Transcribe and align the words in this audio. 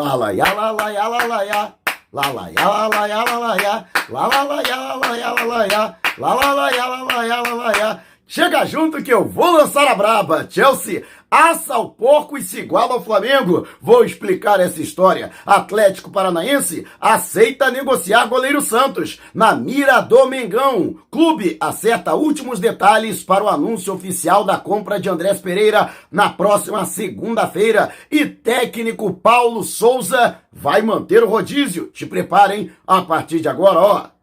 lá 0.00 0.14
lá 0.14 0.28
ya 0.32 0.48
lá 0.54 0.70
lá 0.72 0.86
ya 0.90 1.04
lá 1.08 1.20
lá 1.26 1.44
ya 1.44 1.60
lá 2.12 2.24
lá 2.32 2.44
ya 2.48 2.64
lá 2.64 2.88
lá 2.88 3.06
ya 3.06 3.18
lá 3.28 3.36
lá 3.38 3.52
ya 3.64 3.74
lá 4.08 4.26
lá 4.26 4.42
lá 4.50 4.58
ya 4.68 4.76
lá 4.76 4.94
lá 4.96 5.16
ya 5.16 5.30
lá 5.36 5.44
lá 5.44 5.60
ya 5.72 5.82
lá 6.18 6.34
lá 6.34 6.52
lá 6.58 6.66
ya 6.72 6.86
lá 6.86 7.02
lá 7.02 7.18
ya 7.30 7.36
lá 7.42 7.52
lá 7.54 7.70
ya 7.80 7.90
Chega 8.32 8.64
junto 8.64 9.02
que 9.02 9.12
eu 9.12 9.24
vou 9.24 9.50
lançar 9.50 9.88
a 9.88 9.94
braba. 9.96 10.46
Chelsea 10.48 11.02
assa 11.28 11.76
o 11.78 11.90
porco 11.90 12.38
e 12.38 12.42
se 12.42 12.60
iguala 12.60 12.92
ao 12.92 13.02
Flamengo. 13.02 13.66
Vou 13.82 14.04
explicar 14.04 14.60
essa 14.60 14.80
história. 14.80 15.32
Atlético 15.44 16.12
Paranaense 16.12 16.86
aceita 17.00 17.72
negociar 17.72 18.26
goleiro 18.26 18.62
Santos 18.62 19.20
na 19.34 19.52
mira 19.56 20.00
do 20.00 20.26
Mengão. 20.26 20.94
Clube 21.10 21.56
acerta 21.60 22.14
últimos 22.14 22.60
detalhes 22.60 23.20
para 23.24 23.42
o 23.42 23.48
anúncio 23.48 23.92
oficial 23.92 24.44
da 24.44 24.56
compra 24.56 25.00
de 25.00 25.08
Andrés 25.08 25.40
Pereira 25.40 25.90
na 26.08 26.28
próxima 26.28 26.84
segunda-feira. 26.84 27.90
E 28.08 28.24
técnico 28.26 29.12
Paulo 29.12 29.64
Souza 29.64 30.36
vai 30.52 30.82
manter 30.82 31.24
o 31.24 31.28
rodízio. 31.28 31.88
Te 31.88 32.06
preparem 32.06 32.70
a 32.86 33.02
partir 33.02 33.40
de 33.40 33.48
agora, 33.48 33.80
ó. 33.80 34.19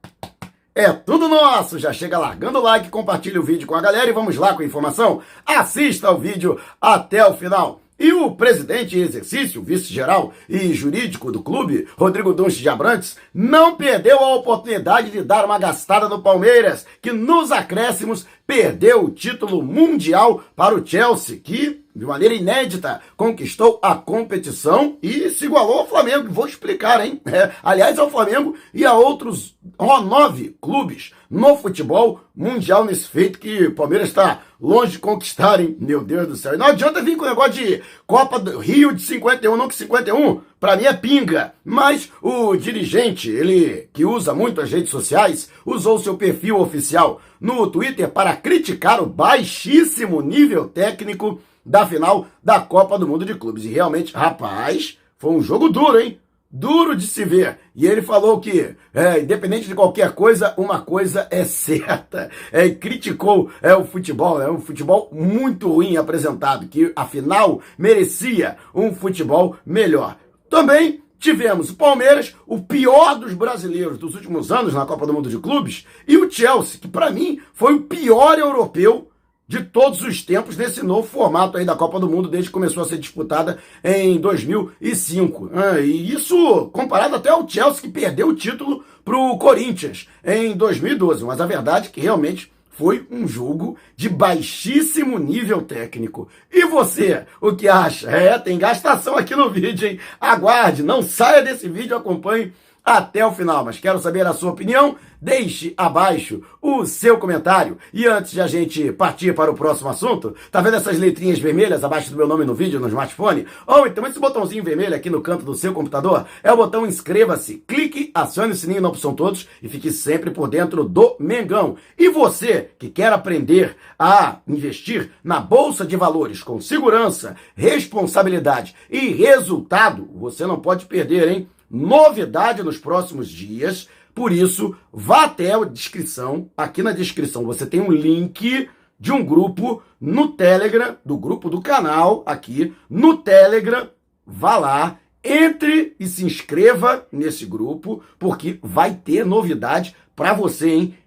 É 0.77 0.94
tudo 0.94 1.27
nosso! 1.27 1.80
Já 1.80 1.91
chega 1.91 2.20
largando 2.20 2.59
o 2.59 2.62
like, 2.62 2.90
compartilha 2.90 3.40
o 3.40 3.44
vídeo 3.44 3.66
com 3.66 3.73
a 3.73 3.81
galera 3.81 4.08
e 4.08 4.13
vamos 4.13 4.35
lá 4.35 4.54
com 4.54 4.62
a 4.62 4.66
informação. 4.66 5.23
Assista 5.44 6.08
ao 6.08 6.20
vídeo 6.20 6.59
até 6.80 7.27
o 7.27 7.34
final. 7.34 7.81
E 7.99 8.13
o 8.13 8.30
presidente 8.30 8.95
em 8.95 9.02
exercício, 9.02 9.63
vice-geral 9.63 10.32
e 10.48 10.71
jurídico 10.76 11.32
do 11.32 11.41
clube, 11.41 11.88
Rodrigo 11.98 12.32
Dunche 12.32 12.62
de 12.62 12.70
Abrantes, 12.70 13.18
não 13.34 13.76
perdeu 13.76 14.20
a 14.20 14.35
oportunidade 14.35 15.09
de 15.09 15.23
dar 15.23 15.45
uma 15.45 15.58
gastada 15.58 16.08
no 16.08 16.21
Palmeiras, 16.21 16.85
que 17.02 17.12
nos 17.12 17.52
acréscimos 17.52 18.27
perdeu 18.47 19.03
o 19.03 19.11
título 19.11 19.61
mundial 19.61 20.41
para 20.55 20.73
o 20.73 20.85
Chelsea, 20.85 21.37
que 21.37 21.85
de 21.97 22.05
maneira 22.05 22.35
inédita, 22.35 23.01
conquistou 23.15 23.79
a 23.81 23.95
competição 23.95 24.97
e 25.01 25.31
se 25.31 25.45
igualou 25.45 25.79
ao 25.79 25.87
Flamengo. 25.87 26.31
Vou 26.31 26.47
explicar, 26.47 27.03
hein? 27.03 27.20
É, 27.37 27.51
aliás, 27.61 27.99
ao 27.99 28.09
Flamengo 28.09 28.55
e 28.73 28.85
a 28.85 28.93
outros 28.93 29.55
ó, 29.77 30.01
nove 30.01 30.55
clubes 30.62 31.12
no 31.29 31.57
futebol 31.57 32.21
mundial 32.35 32.85
nesse 32.85 33.07
feito 33.07 33.37
que 33.37 33.65
o 33.65 33.76
Palmeiras 33.76 34.07
está 34.07 34.41
longe 34.59 34.93
de 34.93 34.99
conquistar, 34.99 35.59
hein? 35.59 35.76
Meu 35.79 36.04
Deus 36.04 36.27
do 36.27 36.35
céu. 36.35 36.54
E 36.54 36.57
não 36.57 36.67
adianta 36.67 37.01
vir 37.01 37.15
com 37.15 37.26
o 37.26 37.29
negócio 37.29 37.54
de 37.54 37.82
Copa 38.07 38.39
do 38.39 38.59
Rio 38.59 38.93
de 38.93 39.01
51, 39.01 39.57
não 39.57 39.67
que 39.67 39.76
51, 39.76 40.41
para 40.60 40.76
mim 40.76 40.86
é 40.86 40.94
pinga. 40.94 41.54
Mas 41.63 42.12
o 42.22 42.55
dirigente, 42.55 43.30
ele 43.30 43.90
que 43.94 44.05
usa 44.05 44.34
muito 44.34 44.62
as 44.62 44.72
redes 44.72 44.90
sociais, 44.90 45.50
usou 45.66 46.00
seu 46.00 46.16
perfil 46.16 46.60
oficial 46.60 47.22
no 47.40 47.68
Twitter 47.68 48.10
para 48.10 48.36
criticar 48.36 49.02
o 49.02 49.05
baixíssimo 49.05 50.22
nível 50.22 50.68
técnico 50.68 51.40
da 51.66 51.85
final 51.85 52.28
da 52.41 52.60
Copa 52.60 52.98
do 52.98 53.08
Mundo 53.08 53.26
de 53.26 53.35
Clubes. 53.35 53.66
E 53.66 53.70
realmente, 53.70 54.13
rapaz, 54.16 54.98
foi 55.18 55.32
um 55.32 55.41
jogo 55.41 55.70
duro, 55.70 56.00
hein? 56.00 56.20
Duro 56.50 56.96
de 56.96 57.05
se 57.05 57.26
ver. 57.26 57.60
E 57.76 57.85
ele 57.85 58.02
falou 58.02 58.40
que, 58.40 58.74
é, 58.94 59.20
independente 59.20 59.68
de 59.68 59.76
qualquer 59.76 60.13
coisa, 60.13 60.54
uma 60.58 60.80
coisa 60.80 61.28
é 61.30 61.44
certa. 61.46 62.32
É, 62.52 62.66
e 62.66 62.76
criticou 62.76 63.52
é, 63.62 63.76
o 63.76 63.84
futebol, 63.84 64.41
é 64.41 64.50
um 64.50 64.62
futebol 64.62 65.09
muito 65.12 65.69
ruim 65.69 65.97
apresentado, 65.97 66.68
que 66.68 66.94
afinal 66.96 67.62
merecia 67.78 68.58
um 68.74 68.96
futebol 68.96 69.58
melhor. 69.66 70.18
Também 70.50 71.01
tivemos 71.19 71.69
o 71.69 71.75
Palmeiras, 71.75 72.35
o 72.45 72.59
pior 72.59 73.16
dos 73.16 73.34
brasileiros 73.34 73.97
dos 73.97 74.16
últimos 74.16 74.51
anos 74.51 74.73
na 74.73 74.85
Copa 74.85 75.06
do 75.06 75.13
Mundo 75.13 75.29
de 75.29 75.38
Clubes, 75.39 75.85
e 76.07 76.17
o 76.17 76.29
Chelsea, 76.29 76.79
que 76.79 76.88
para 76.88 77.09
mim 77.09 77.39
foi 77.53 77.73
o 77.73 77.81
pior 77.81 78.38
europeu 78.38 79.09
de 79.47 79.63
todos 79.63 80.01
os 80.01 80.22
tempos 80.22 80.57
nesse 80.57 80.84
novo 80.84 81.07
formato 81.07 81.57
aí 81.57 81.63
da 81.63 81.75
Copa 81.75 82.00
do 82.00 82.09
Mundo 82.09 82.28
desde 82.28 82.50
que 82.50 82.53
começou 82.53 82.84
a 82.84 82.85
ser 82.85 82.97
disputada 82.97 83.57
em 83.81 84.19
2005. 84.19 85.51
Ah, 85.53 85.79
e 85.79 86.12
isso 86.12 86.69
comparado 86.73 87.16
até 87.16 87.29
ao 87.29 87.47
Chelsea 87.47 87.81
que 87.81 87.89
perdeu 87.89 88.28
o 88.28 88.35
título 88.35 88.84
para 89.06 89.17
o 89.17 89.38
Corinthians 89.38 90.09
em 90.23 90.56
2012. 90.56 91.23
Mas 91.23 91.39
a 91.39 91.45
verdade 91.45 91.88
é 91.88 91.91
que 91.91 92.01
realmente 92.01 92.51
foi 92.78 93.07
um 93.09 93.28
jogo 93.28 93.75
de 93.95 94.07
baixíssimo 94.07 95.17
nível 95.17 95.63
técnico. 95.63 96.29
E 96.51 96.63
você, 96.65 97.25
o 97.41 97.55
que 97.55 97.67
acha? 97.67 98.09
É, 98.11 98.38
tem 98.38 98.57
gastação 98.59 99.17
aqui 99.17 99.35
no 99.35 99.49
vídeo, 99.49 99.88
hein? 99.88 99.99
Aguarde, 100.21 100.83
não 100.83 101.01
saia 101.01 101.41
desse 101.41 101.67
vídeo, 101.67 101.97
acompanhe 101.97 102.53
até 102.87 103.25
o 103.25 103.33
final. 103.33 103.65
Mas 103.65 103.77
quero 103.77 103.99
saber 103.99 104.25
a 104.25 104.31
sua 104.31 104.51
opinião. 104.51 104.95
Deixe 105.19 105.73
abaixo 105.75 106.41
o 106.61 106.85
seu 106.85 107.17
comentário. 107.17 107.77
E 107.91 108.05
antes 108.05 108.31
de 108.31 108.39
a 108.39 108.47
gente 108.47 108.91
partir 108.93 109.35
para 109.35 109.51
o 109.51 109.55
próximo 109.55 109.89
assunto, 109.89 110.33
tá 110.49 110.61
vendo 110.61 110.77
essas 110.77 110.97
letrinhas 110.97 111.39
vermelhas 111.39 111.83
abaixo 111.83 112.11
do 112.11 112.15
meu 112.15 112.27
nome 112.27 112.45
no 112.45 112.53
vídeo, 112.53 112.79
no 112.79 112.87
smartphone? 112.87 113.45
Ou 113.65 113.87
então 113.87 114.05
esse 114.05 114.19
botãozinho 114.19 114.63
vermelho 114.63 114.95
aqui 114.95 115.09
no 115.09 115.19
canto 115.19 115.43
do 115.43 115.55
seu 115.55 115.73
computador 115.73 116.25
é 116.41 116.51
o 116.51 116.55
botão 116.55 116.85
inscreva-se. 116.85 117.63
Clique, 117.67 118.11
acione 118.13 118.53
o 118.53 118.55
sininho 118.55 118.81
na 118.81 118.89
opção 118.89 119.13
todos 119.13 119.49
e 119.61 119.67
fique 119.67 119.91
sempre 119.91 120.31
por 120.31 120.47
dentro 120.47 120.85
do 120.85 121.17
Mengão. 121.19 121.75
E 121.97 122.07
você 122.09 122.69
que 122.79 122.89
quer 122.89 123.11
aprender 123.11 123.75
a 123.99 124.37
investir 124.47 125.11
na 125.23 125.41
bolsa 125.41 125.83
de 125.83 125.97
valores 125.97 126.41
com 126.41 126.61
segurança, 126.61 127.35
responsabilidade 127.55 128.75
e 128.89 129.09
resultado, 129.09 130.07
você 130.15 130.45
não 130.45 130.59
pode 130.59 130.85
perder, 130.85 131.27
hein? 131.27 131.49
Novidade 131.69 132.63
nos 132.63 132.78
próximos 132.78 133.29
dias. 133.29 133.88
Por 134.13 134.31
isso, 134.31 134.75
vá 134.91 135.25
até 135.25 135.53
a 135.53 135.63
descrição. 135.63 136.50
Aqui 136.57 136.81
na 136.81 136.91
descrição 136.91 137.45
você 137.45 137.66
tem 137.66 137.79
um 137.79 137.91
link 137.91 138.69
de 139.00 139.11
um 139.11 139.23
grupo 139.23 139.81
no 140.01 140.29
Telegram, 140.29 140.97
do 141.05 141.17
grupo 141.17 141.50
do 141.50 141.61
canal 141.61 142.23
aqui 142.25 142.73
no 142.89 143.17
Telegram. 143.17 143.89
Vá 144.25 144.57
lá, 144.57 145.00
entre 145.23 145.95
e 146.00 146.07
se 146.07 146.25
inscreva 146.25 147.05
nesse 147.11 147.45
grupo, 147.45 148.01
porque 148.17 148.59
vai 148.61 148.95
ter 148.95 149.25
novidade 149.25 149.95
para 150.16 150.34
você, 150.34 150.69
hein? 150.69 150.97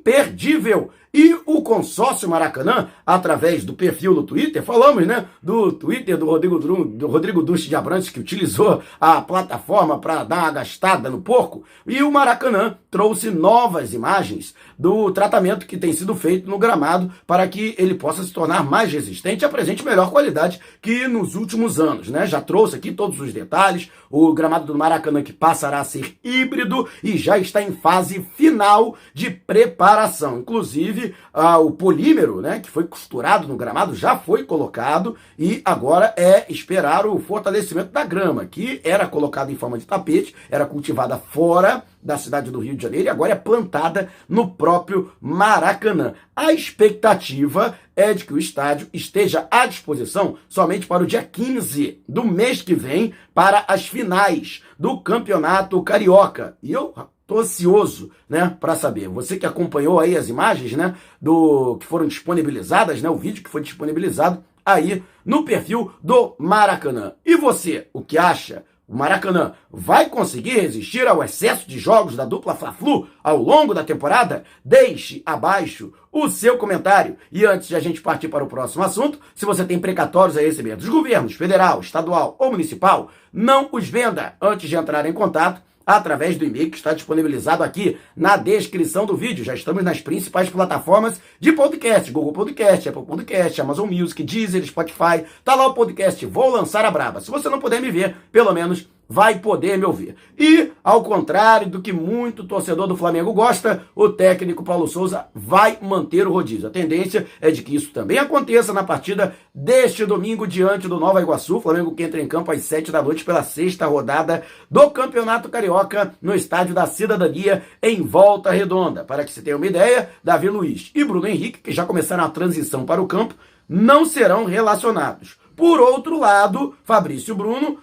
Imperdível! 0.00 0.90
E 1.12 1.36
o 1.44 1.60
consórcio 1.60 2.28
Maracanã, 2.28 2.88
através 3.04 3.64
do 3.64 3.74
perfil 3.74 4.14
no 4.14 4.22
Twitter, 4.22 4.62
falamos, 4.62 5.04
né, 5.04 5.26
do 5.42 5.72
Twitter 5.72 6.16
do 6.16 6.24
Rodrigo, 6.24 6.56
do 6.56 7.08
Rodrigo 7.08 7.42
Duche 7.42 7.68
de 7.68 7.74
Abrantes, 7.74 8.10
que 8.10 8.20
utilizou 8.20 8.80
a 9.00 9.20
plataforma 9.20 9.98
para 9.98 10.22
dar 10.22 10.44
uma 10.44 10.52
gastada 10.52 11.10
no 11.10 11.20
porco, 11.20 11.64
e 11.84 12.00
o 12.00 12.12
Maracanã 12.12 12.76
trouxe 12.88 13.28
novas 13.28 13.92
imagens 13.92 14.54
do 14.78 15.10
tratamento 15.10 15.66
que 15.66 15.76
tem 15.76 15.92
sido 15.92 16.14
feito 16.14 16.48
no 16.48 16.58
gramado 16.58 17.12
para 17.26 17.46
que 17.48 17.74
ele 17.76 17.94
possa 17.94 18.22
se 18.22 18.32
tornar 18.32 18.62
mais 18.62 18.92
resistente 18.92 19.42
e 19.42 19.44
apresente 19.44 19.84
melhor 19.84 20.12
qualidade 20.12 20.60
que 20.80 21.08
nos 21.08 21.34
últimos 21.34 21.80
anos, 21.80 22.08
né? 22.08 22.24
Já 22.24 22.40
trouxe 22.40 22.76
aqui 22.76 22.92
todos 22.92 23.18
os 23.18 23.32
detalhes, 23.32 23.90
o 24.08 24.32
gramado 24.32 24.66
do 24.66 24.78
Maracanã 24.78 25.24
que 25.24 25.32
passará 25.32 25.80
a 25.80 25.84
ser 25.84 26.16
híbrido 26.22 26.88
e 27.02 27.18
já 27.18 27.36
está 27.36 27.60
em 27.60 27.72
fase 27.72 28.24
final 28.36 28.96
de 29.12 29.28
preparação. 29.28 29.89
Inclusive, 30.38 30.90
Inclusive, 30.90 31.14
ah, 31.32 31.58
o 31.58 31.70
polímero, 31.72 32.40
né, 32.40 32.60
que 32.60 32.70
foi 32.70 32.84
costurado 32.84 33.46
no 33.46 33.56
gramado, 33.56 33.94
já 33.94 34.16
foi 34.16 34.44
colocado 34.44 35.16
e 35.38 35.60
agora 35.64 36.14
é 36.16 36.44
esperar 36.48 37.06
o 37.06 37.18
fortalecimento 37.18 37.92
da 37.92 38.04
grama, 38.04 38.44
que 38.46 38.80
era 38.84 39.06
colocada 39.06 39.50
em 39.50 39.56
forma 39.56 39.78
de 39.78 39.86
tapete, 39.86 40.34
era 40.50 40.66
cultivada 40.66 41.16
fora 41.18 41.84
da 42.02 42.16
cidade 42.16 42.50
do 42.50 42.60
Rio 42.60 42.76
de 42.76 42.82
Janeiro 42.82 43.06
e 43.06 43.08
agora 43.08 43.32
é 43.32 43.36
plantada 43.36 44.08
no 44.28 44.50
próprio 44.50 45.12
Maracanã. 45.20 46.14
A 46.34 46.52
expectativa 46.52 47.74
é 47.94 48.14
de 48.14 48.24
que 48.24 48.32
o 48.32 48.38
estádio 48.38 48.88
esteja 48.92 49.46
à 49.50 49.66
disposição 49.66 50.36
somente 50.48 50.86
para 50.86 51.02
o 51.02 51.06
dia 51.06 51.22
15 51.22 52.02
do 52.08 52.24
mês 52.24 52.62
que 52.62 52.74
vem 52.74 53.12
para 53.34 53.64
as 53.68 53.86
finais 53.86 54.62
do 54.78 55.00
Campeonato 55.00 55.82
Carioca. 55.82 56.56
E 56.62 56.72
eu 56.72 56.94
Tô 57.30 57.38
ansioso, 57.38 58.10
né, 58.28 58.56
para 58.58 58.74
saber. 58.74 59.06
Você 59.06 59.36
que 59.36 59.46
acompanhou 59.46 60.00
aí 60.00 60.16
as 60.16 60.28
imagens, 60.28 60.72
né, 60.72 60.96
do 61.22 61.76
que 61.76 61.86
foram 61.86 62.08
disponibilizadas, 62.08 63.00
né, 63.00 63.08
o 63.08 63.14
vídeo 63.14 63.44
que 63.44 63.48
foi 63.48 63.62
disponibilizado 63.62 64.42
aí 64.66 65.00
no 65.24 65.44
perfil 65.44 65.92
do 66.02 66.34
Maracanã. 66.40 67.12
E 67.24 67.36
você, 67.36 67.86
o 67.92 68.02
que 68.02 68.18
acha? 68.18 68.64
O 68.84 68.96
Maracanã 68.96 69.52
vai 69.70 70.08
conseguir 70.08 70.58
resistir 70.58 71.06
ao 71.06 71.22
excesso 71.22 71.68
de 71.68 71.78
jogos 71.78 72.16
da 72.16 72.24
dupla 72.24 72.56
Fla-Flu 72.56 73.06
ao 73.22 73.36
longo 73.36 73.72
da 73.72 73.84
temporada? 73.84 74.42
Deixe 74.64 75.22
abaixo 75.24 75.92
o 76.10 76.28
seu 76.28 76.58
comentário. 76.58 77.16
E 77.30 77.46
antes 77.46 77.68
de 77.68 77.76
a 77.76 77.80
gente 77.80 78.02
partir 78.02 78.26
para 78.26 78.42
o 78.42 78.48
próximo 78.48 78.82
assunto, 78.82 79.20
se 79.36 79.46
você 79.46 79.64
tem 79.64 79.78
precatórios 79.78 80.36
a 80.36 80.40
receber 80.40 80.74
dos 80.74 80.88
governos 80.88 81.34
federal, 81.34 81.78
estadual 81.78 82.34
ou 82.40 82.50
municipal, 82.50 83.08
não 83.32 83.68
os 83.70 83.88
venda 83.88 84.34
antes 84.42 84.68
de 84.68 84.74
entrar 84.74 85.06
em 85.06 85.12
contato 85.12 85.62
através 85.86 86.36
do 86.36 86.44
e-mail 86.44 86.70
que 86.70 86.76
está 86.76 86.92
disponibilizado 86.92 87.62
aqui 87.62 87.98
na 88.16 88.36
descrição 88.36 89.06
do 89.06 89.16
vídeo. 89.16 89.44
Já 89.44 89.54
estamos 89.54 89.82
nas 89.82 90.00
principais 90.00 90.48
plataformas 90.48 91.20
de 91.38 91.52
podcast, 91.52 92.10
Google 92.10 92.32
Podcast, 92.32 92.88
Apple 92.88 93.04
Podcast, 93.04 93.60
Amazon 93.60 93.90
Music, 93.90 94.22
Deezer, 94.22 94.64
Spotify. 94.64 95.24
Tá 95.44 95.54
lá 95.54 95.66
o 95.66 95.74
podcast 95.74 96.24
Vou 96.26 96.50
Lançar 96.50 96.84
a 96.84 96.90
Braba. 96.90 97.20
Se 97.20 97.30
você 97.30 97.48
não 97.48 97.58
puder 97.58 97.80
me 97.80 97.90
ver, 97.90 98.16
pelo 98.30 98.52
menos 98.52 98.88
vai 99.12 99.40
poder 99.40 99.76
me 99.76 99.84
ouvir. 99.84 100.14
E 100.38 100.70
ao 100.84 101.02
contrário 101.02 101.68
do 101.68 101.82
que 101.82 101.92
muito 101.92 102.44
torcedor 102.44 102.86
do 102.86 102.96
Flamengo 102.96 103.32
gosta, 103.32 103.82
o 103.92 104.08
técnico 104.08 104.62
Paulo 104.62 104.86
Souza 104.86 105.26
vai 105.34 105.76
manter 105.82 106.28
o 106.28 106.32
rodízio. 106.32 106.68
A 106.68 106.70
tendência 106.70 107.26
é 107.40 107.50
de 107.50 107.60
que 107.60 107.74
isso 107.74 107.90
também 107.90 108.18
aconteça 108.18 108.72
na 108.72 108.84
partida 108.84 109.34
deste 109.52 110.06
domingo 110.06 110.46
diante 110.46 110.86
do 110.86 111.00
Nova 111.00 111.20
Iguaçu. 111.20 111.60
Flamengo 111.60 111.92
que 111.92 112.04
entra 112.04 112.20
em 112.20 112.28
campo 112.28 112.52
às 112.52 112.62
sete 112.62 112.92
da 112.92 113.02
noite 113.02 113.24
pela 113.24 113.42
sexta 113.42 113.84
rodada 113.86 114.44
do 114.70 114.88
Campeonato 114.90 115.48
Carioca 115.48 116.14
no 116.22 116.32
Estádio 116.32 116.72
da 116.72 116.86
Cidadania 116.86 117.64
em 117.82 118.02
Volta 118.02 118.52
Redonda. 118.52 119.02
Para 119.02 119.24
que 119.24 119.32
se 119.32 119.42
tenha 119.42 119.56
uma 119.56 119.66
ideia, 119.66 120.08
Davi 120.22 120.48
Luiz 120.48 120.92
e 120.94 121.02
Bruno 121.02 121.26
Henrique, 121.26 121.58
que 121.58 121.72
já 121.72 121.84
começaram 121.84 122.22
a 122.22 122.30
transição 122.30 122.86
para 122.86 123.02
o 123.02 123.08
campo, 123.08 123.34
não 123.68 124.04
serão 124.04 124.44
relacionados. 124.44 125.36
Por 125.60 125.78
outro 125.78 126.18
lado, 126.18 126.74
Fabrício 126.84 127.34
Bruno, 127.34 127.80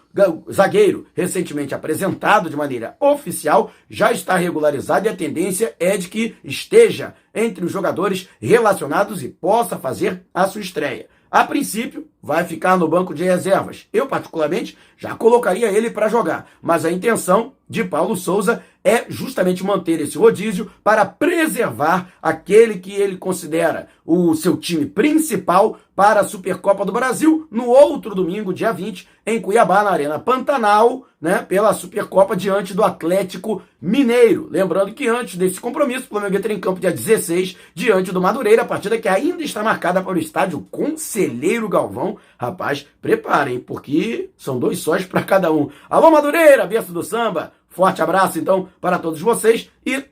zagueiro 0.51 1.05
recentemente 1.13 1.75
apresentado 1.75 2.49
de 2.49 2.55
maneira 2.55 2.97
oficial, 2.99 3.69
já 3.87 4.11
está 4.11 4.35
regularizado 4.35 5.05
e 5.05 5.09
a 5.09 5.15
tendência 5.15 5.75
é 5.79 5.95
de 5.95 6.07
que 6.07 6.35
esteja 6.43 7.13
entre 7.35 7.63
os 7.63 7.71
jogadores 7.71 8.27
relacionados 8.41 9.21
e 9.21 9.29
possa 9.29 9.77
fazer 9.77 10.23
a 10.33 10.47
sua 10.47 10.61
estreia. 10.61 11.07
A 11.29 11.43
princípio, 11.43 12.07
vai 12.27 12.43
ficar 12.43 12.75
no 12.77 12.89
banco 12.89 13.13
de 13.13 13.23
reservas. 13.23 13.87
Eu, 13.93 14.05
particularmente, 14.05 14.77
já 14.97 15.15
colocaria 15.15 15.71
ele 15.71 15.89
para 15.89 16.09
jogar, 16.09 16.45
mas 16.61 16.83
a 16.83 16.91
intenção 16.91 17.53
de 17.69 17.85
Paulo 17.85 18.17
Souza 18.17 18.61
é 18.83 19.05
justamente 19.07 19.63
manter 19.63 20.01
esse 20.01 20.17
rodízio 20.17 20.69
para 20.83 21.05
preservar 21.05 22.09
aquele 22.21 22.79
que 22.79 22.91
ele 22.93 23.17
considera 23.17 23.87
o 24.05 24.33
seu 24.35 24.57
time 24.57 24.85
principal 24.85 25.77
para 25.95 26.21
a 26.21 26.23
Supercopa 26.23 26.85
do 26.85 26.91
Brasil 26.91 27.47
no 27.51 27.67
outro 27.67 28.13
domingo, 28.13 28.53
dia 28.53 28.71
20, 28.71 29.07
em 29.25 29.41
Cuiabá, 29.41 29.83
na 29.83 29.89
Arena 29.89 30.19
Pantanal, 30.19 31.05
né, 31.19 31.39
pela 31.39 31.73
Supercopa 31.73 32.35
diante 32.35 32.73
do 32.73 32.83
Atlético 32.83 33.61
Mineiro. 33.81 34.47
Lembrando 34.49 34.93
que 34.93 35.07
antes 35.07 35.35
desse 35.35 35.59
compromisso, 35.59 36.05
o 36.05 36.09
Flamengo 36.09 36.37
entra 36.37 36.53
em 36.53 36.59
campo 36.59 36.79
dia 36.79 36.91
16 36.91 37.57
diante 37.73 38.11
do 38.11 38.21
Madureira, 38.21 38.61
a 38.61 38.65
partida 38.65 38.97
que 38.97 39.09
ainda 39.09 39.43
está 39.43 39.63
marcada 39.63 40.01
para 40.01 40.13
o 40.13 40.19
estádio 40.19 40.65
Conselheiro 40.71 41.67
Galvão. 41.67 42.16
Rapaz, 42.37 42.85
preparem, 43.01 43.59
porque 43.59 44.29
são 44.37 44.59
dois 44.59 44.79
sóis 44.79 45.05
para 45.05 45.23
cada 45.23 45.51
um. 45.51 45.69
Alô 45.89 46.11
Madureira, 46.11 46.65
berço 46.65 46.91
do 46.91 47.03
samba. 47.03 47.53
Forte 47.69 48.01
abraço, 48.01 48.39
então, 48.39 48.69
para 48.81 48.97
todos 48.97 49.21
vocês 49.21 49.69
e, 49.85 50.03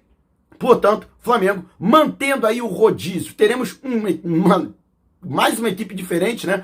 portanto, 0.60 1.08
Flamengo 1.20 1.66
mantendo 1.80 2.46
aí 2.46 2.62
o 2.62 2.68
rodízio. 2.68 3.34
Teremos 3.34 3.80
uma, 3.84 4.10
uma 4.24 4.76
mais 5.26 5.58
uma 5.58 5.70
equipe 5.70 5.96
diferente, 5.96 6.46
né? 6.46 6.64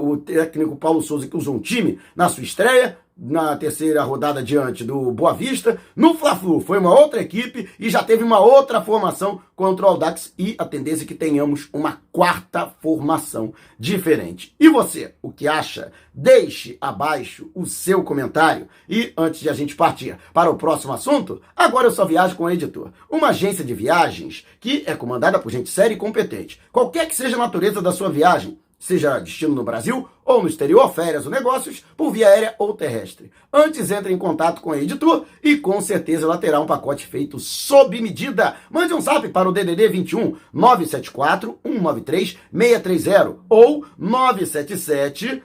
O 0.00 0.16
técnico 0.16 0.76
Paulo 0.76 1.02
Souza 1.02 1.26
que 1.26 1.36
usou 1.36 1.56
um 1.56 1.60
time 1.60 1.98
na 2.16 2.28
sua 2.28 2.42
estreia, 2.42 2.98
na 3.18 3.56
terceira 3.56 4.02
rodada 4.04 4.42
diante 4.42 4.84
do 4.84 5.10
Boa 5.10 5.34
Vista. 5.34 5.80
No 5.96 6.14
Fla-Flu 6.14 6.60
foi 6.60 6.78
uma 6.78 6.96
outra 6.96 7.20
equipe 7.20 7.68
e 7.78 7.90
já 7.90 8.02
teve 8.02 8.22
uma 8.22 8.38
outra 8.38 8.80
formação 8.80 9.40
contra 9.56 9.84
o 9.84 9.88
Audax 9.88 10.32
e 10.38 10.54
a 10.56 10.64
tendência 10.64 11.02
é 11.02 11.06
que 11.06 11.14
tenhamos 11.14 11.68
uma 11.72 12.00
quarta 12.12 12.72
formação 12.80 13.52
diferente. 13.76 14.54
E 14.60 14.68
você, 14.68 15.14
o 15.20 15.32
que 15.32 15.48
acha? 15.48 15.90
Deixe 16.14 16.78
abaixo 16.80 17.50
o 17.54 17.66
seu 17.66 18.04
comentário. 18.04 18.68
E 18.88 19.12
antes 19.16 19.40
de 19.40 19.48
a 19.48 19.52
gente 19.52 19.74
partir 19.74 20.16
para 20.32 20.50
o 20.50 20.56
próximo 20.56 20.92
assunto, 20.92 21.42
agora 21.56 21.88
eu 21.88 21.92
só 21.92 22.04
viajo 22.04 22.36
com 22.36 22.44
o 22.44 22.50
editor. 22.50 22.92
Uma 23.10 23.28
agência 23.28 23.64
de 23.64 23.74
viagens 23.74 24.46
que 24.60 24.84
é 24.86 24.94
comandada 24.94 25.38
por 25.40 25.50
gente 25.50 25.68
séria 25.68 25.94
e 25.94 25.98
competente. 25.98 26.60
Qualquer 26.70 27.08
que 27.08 27.16
seja 27.16 27.34
a 27.34 27.40
natureza 27.40 27.82
da 27.82 27.90
sua 27.90 28.08
viagem, 28.08 28.58
seja 28.78 29.18
destino 29.18 29.54
no 29.54 29.64
Brasil 29.64 30.08
ou 30.28 30.42
no 30.42 30.48
exterior, 30.48 30.92
férias 30.92 31.24
ou 31.24 31.32
negócios, 31.32 31.82
por 31.96 32.12
via 32.12 32.28
aérea 32.28 32.54
ou 32.58 32.74
terrestre. 32.74 33.32
Antes 33.50 33.90
entre 33.90 34.12
em 34.12 34.18
contato 34.18 34.60
com 34.60 34.70
a 34.70 34.78
Editor 34.78 35.24
e 35.42 35.56
com 35.56 35.80
certeza 35.80 36.26
ela 36.26 36.36
terá 36.36 36.60
um 36.60 36.66
pacote 36.66 37.06
feito 37.06 37.40
sob 37.40 37.98
medida. 37.98 38.56
Mande 38.70 38.92
um 38.92 39.00
zap 39.00 39.26
para 39.30 39.48
o 39.48 39.52
DDD 39.52 39.88
21 39.88 40.36
974 40.52 41.58
193 41.64 42.36
630 42.52 43.36
ou 43.48 43.86
977 43.96 45.42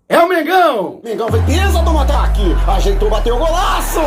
é 0.07 0.19
o 0.19 0.27
Mengão! 0.27 1.01
Mengão 1.03 1.29
foi 1.29 1.41
pesa 1.43 1.81
do 1.81 1.97
ataque, 1.97 2.55
ajeitou, 2.67 3.09
bateu 3.09 3.35
o 3.35 3.39
golaço! 3.39 3.99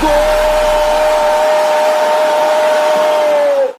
Gol! 0.00 1.31